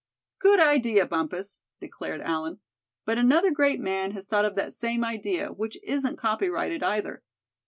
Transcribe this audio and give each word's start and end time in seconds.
"Good 0.39 0.59
idea, 0.59 1.05
Bumpus," 1.05 1.61
declared 1.79 2.21
Allan. 2.21 2.59
"But 3.05 3.19
another 3.19 3.51
great 3.51 3.79
man 3.79 4.13
has 4.13 4.25
thought 4.25 4.45
of 4.45 4.55
that 4.55 4.73
same 4.73 5.03
idea, 5.05 5.49
which 5.49 5.77
isn't 5.83 6.17
copyrighted 6.17 6.81
either. 6.81 7.21